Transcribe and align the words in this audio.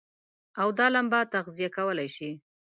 او 0.61 0.67
دا 0.77 0.87
لمبه 0.95 1.19
تغذيه 1.33 1.69
کولای 1.77 2.09
شي. 2.15 2.31